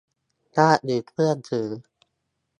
[0.57, 1.69] ญาติหรือเพื่อนถือ